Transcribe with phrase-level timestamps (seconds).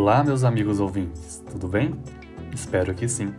[0.00, 1.92] Olá, meus amigos ouvintes, tudo bem?
[2.54, 3.34] Espero que sim.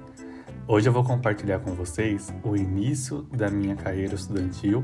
[0.68, 4.84] Hoje eu vou compartilhar com vocês o início da minha carreira estudantil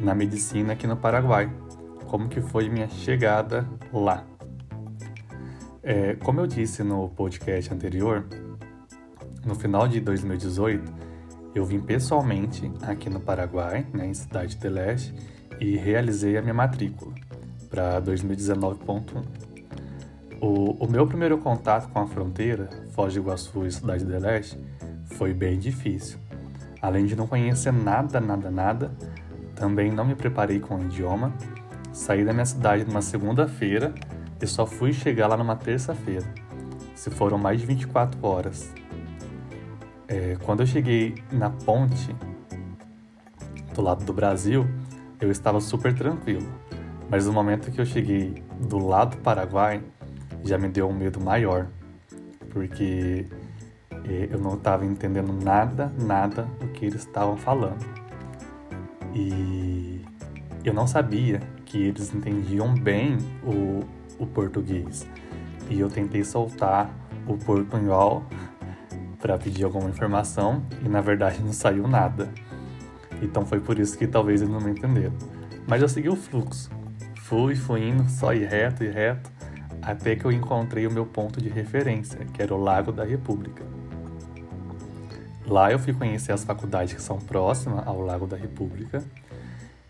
[0.00, 1.50] na medicina aqui no Paraguai,
[2.08, 4.22] como que foi minha chegada lá.
[5.82, 8.26] É, como eu disse no podcast anterior,
[9.46, 10.92] no final de 2018
[11.54, 15.14] eu vim pessoalmente aqui no Paraguai, né, em Cidade de Leste,
[15.58, 17.14] e realizei a minha matrícula
[17.70, 19.41] para 2019.1.
[20.42, 24.58] O, o meu primeiro contato com a fronteira, Foz do Iguaçu e Cidade do Leste,
[25.04, 26.18] foi bem difícil.
[26.80, 28.90] Além de não conhecer nada, nada, nada,
[29.54, 31.32] também não me preparei com o idioma.
[31.92, 33.94] Saí da minha cidade numa segunda-feira
[34.40, 36.26] e só fui chegar lá numa terça-feira.
[36.92, 38.74] Se foram mais de 24 horas.
[40.08, 42.16] É, quando eu cheguei na ponte
[43.72, 44.66] do lado do Brasil,
[45.20, 46.48] eu estava super tranquilo.
[47.08, 49.80] Mas no momento que eu cheguei do lado do Paraguai,
[50.44, 51.68] já me deu um medo maior,
[52.50, 53.26] porque
[54.04, 57.84] eh, eu não estava entendendo nada, nada do que eles estavam falando.
[59.14, 60.04] E
[60.64, 63.80] eu não sabia que eles entendiam bem o,
[64.18, 65.06] o português.
[65.70, 66.90] E eu tentei soltar
[67.26, 68.24] o portunhol
[69.20, 72.28] para pedir alguma informação e na verdade não saiu nada.
[73.22, 75.14] Então foi por isso que talvez eles não me entenderam.
[75.66, 76.68] Mas eu segui o fluxo.
[77.20, 79.30] Fui, fui indo, só ir reto e reto
[79.82, 83.64] até que eu encontrei o meu ponto de referência, que era o Lago da República.
[85.46, 89.02] Lá eu fui conhecer as faculdades que são próximas ao Lago da República.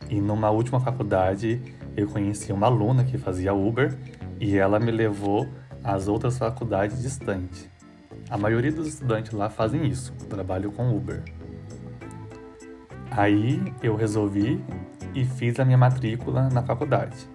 [0.08, 1.60] E numa última faculdade
[1.96, 3.94] eu conheci uma aluna que fazia Uber
[4.40, 5.46] e ela me levou
[5.84, 7.68] às outras faculdades distantes.
[8.30, 11.22] A maioria dos estudantes lá fazem isso, trabalham com Uber.
[13.10, 14.62] Aí eu resolvi
[15.14, 17.31] e fiz a minha matrícula na faculdade.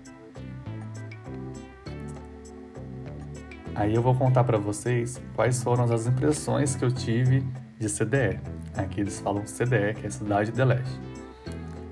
[3.78, 7.46] Aí eu vou contar para vocês quais foram as impressões que eu tive
[7.78, 8.40] de CDE.
[8.75, 11.00] Aqui eles falam CDE, que é Cidade de Leste.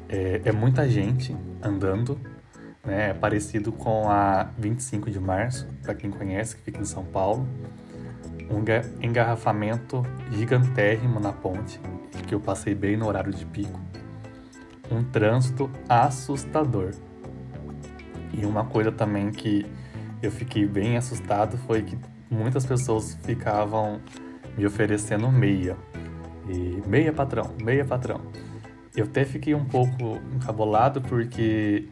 [0.09, 2.19] É, é muita gente andando,
[2.83, 3.11] né?
[3.11, 7.47] É parecido com a 25 de março, para quem conhece, que fica em São Paulo.
[8.49, 8.63] Um
[8.99, 10.01] engarrafamento
[10.31, 11.79] gigantérrimo na ponte,
[12.27, 13.79] que eu passei bem no horário de pico.
[14.89, 16.95] Um trânsito assustador.
[18.33, 19.67] E uma coisa também que
[20.21, 21.97] eu fiquei bem assustado foi que
[22.29, 23.99] muitas pessoas ficavam
[24.57, 25.77] me oferecendo meia.
[26.47, 28.21] E meia patrão, meia patrão.
[28.95, 31.89] Eu até fiquei um pouco encabulado porque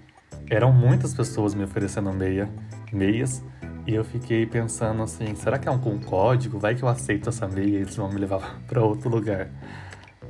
[0.50, 2.50] eram muitas pessoas me oferecendo meia,
[2.92, 3.44] meias,
[3.86, 6.58] e eu fiquei pensando assim, será que é um com código?
[6.58, 9.50] Vai que eu aceito essa meia e eles vão me levar para outro lugar.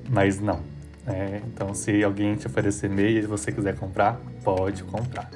[0.09, 0.61] Mas não.
[1.05, 5.29] É, então, se alguém te oferecer meia e você quiser comprar, pode comprar.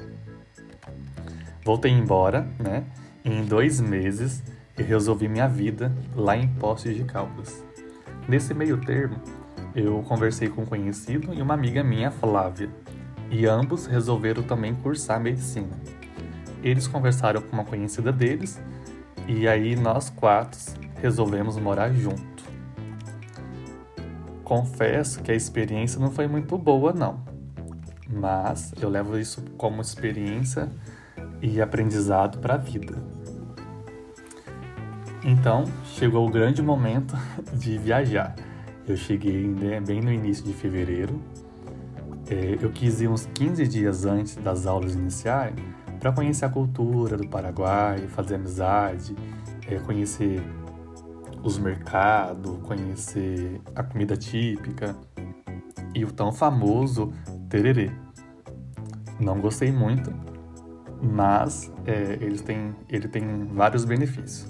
[1.68, 2.82] Voltei embora, né?
[3.22, 4.42] E em dois meses
[4.74, 7.62] eu resolvi minha vida lá em Poços de Caldas.
[8.26, 9.16] Nesse meio termo,
[9.74, 12.70] eu conversei com um conhecido e uma amiga minha, Flávia,
[13.30, 15.78] e ambos resolveram também cursar medicina.
[16.62, 18.58] Eles conversaram com uma conhecida deles
[19.26, 20.58] e aí nós quatro
[21.02, 22.44] resolvemos morar junto.
[24.42, 27.22] Confesso que a experiência não foi muito boa, não,
[28.08, 30.70] mas eu levo isso como experiência
[31.40, 32.96] e aprendizado para a vida.
[35.24, 37.14] Então, chegou o grande momento
[37.52, 38.34] de viajar.
[38.86, 41.20] Eu cheguei né, bem no início de fevereiro.
[42.30, 45.54] É, eu quis ir uns 15 dias antes das aulas iniciais
[45.98, 49.16] para conhecer a cultura do Paraguai, fazer amizade,
[49.66, 50.42] é, conhecer
[51.42, 54.96] os mercados, conhecer a comida típica
[55.94, 57.12] e o tão famoso
[57.48, 57.90] tererê.
[59.18, 60.12] Não gostei muito,
[61.00, 64.46] mas é, ele, tem, ele tem vários benefícios.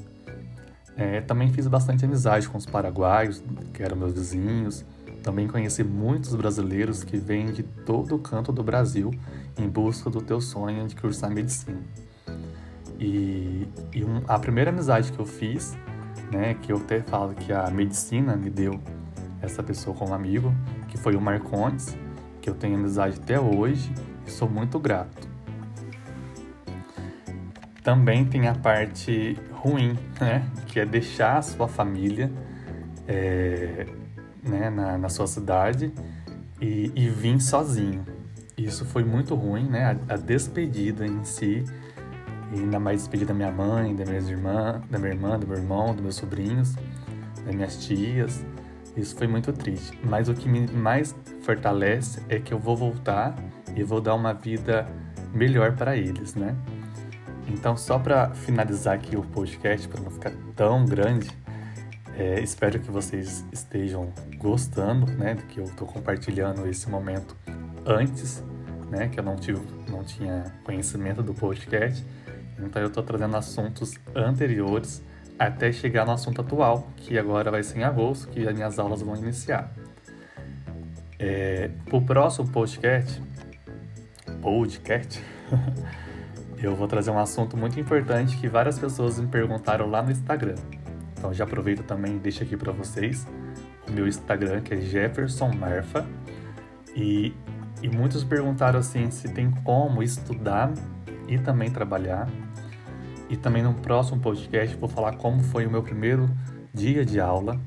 [0.96, 3.42] É, também fiz bastante amizade com os paraguaios,
[3.72, 4.84] que eram meus vizinhos.
[5.22, 9.12] Também conheci muitos brasileiros que vêm de todo o canto do Brasil
[9.56, 11.80] em busca do teu sonho de cursar medicina.
[12.98, 15.76] E, e um, a primeira amizade que eu fiz,
[16.32, 18.80] né, que eu até falo que a medicina me deu
[19.40, 20.52] essa pessoa como amigo,
[20.88, 21.96] que foi o Marcondes,
[22.40, 23.92] que eu tenho amizade até hoje
[24.26, 25.27] e sou muito grato
[27.88, 30.46] também tem a parte ruim, né?
[30.66, 32.30] Que é deixar a sua família
[33.06, 33.86] é,
[34.42, 35.90] né, na, na, sua cidade
[36.60, 38.04] e, e vir sozinho.
[38.58, 39.98] Isso foi muito ruim, né?
[40.06, 41.64] A, a, despedida em si,
[42.52, 45.94] ainda mais despedida da minha mãe, da minha irmã, da minha irmã, do meu irmão,
[45.94, 46.74] dos meus sobrinhos,
[47.42, 48.44] das minhas tias.
[48.98, 49.98] Isso foi muito triste.
[50.04, 53.34] Mas o que me mais fortalece é que eu vou voltar
[53.74, 54.86] e vou dar uma vida
[55.32, 56.54] melhor para eles, né?
[57.48, 61.30] Então, só para finalizar aqui o podcast, para não ficar tão grande,
[62.16, 67.36] é, espero que vocês estejam gostando, né, do que eu estou compartilhando esse momento
[67.86, 68.44] antes,
[68.90, 72.04] né, que eu não tive, não tinha conhecimento do podcast.
[72.58, 75.02] Então, eu estou trazendo assuntos anteriores
[75.38, 79.00] até chegar no assunto atual, que agora vai ser em agosto, que as minhas aulas
[79.00, 79.72] vão iniciar.
[81.18, 83.22] É, o próximo podcast,
[84.42, 85.22] podcast,
[86.62, 90.56] eu vou trazer um assunto muito importante que várias pessoas me perguntaram lá no Instagram.
[91.12, 93.26] Então já aproveito também e deixo aqui para vocês
[93.88, 96.06] o meu Instagram, que é Jefferson Marfa.
[96.94, 97.32] E,
[97.82, 100.72] e muitos perguntaram assim se tem como estudar
[101.28, 102.28] e também trabalhar.
[103.28, 106.28] E também no próximo podcast vou falar como foi o meu primeiro
[106.72, 107.60] dia de aula,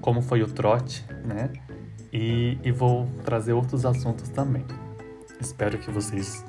[0.00, 1.50] como foi o trote, né?
[2.12, 4.64] E, e vou trazer outros assuntos também.
[5.40, 6.44] Espero que vocês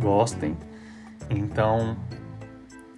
[0.00, 0.56] gostem.
[1.30, 1.96] Então,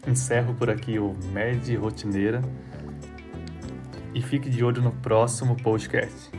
[0.06, 2.42] Encerro por aqui o Med Rotineira
[4.14, 6.30] e fique de olho no próximo podcast.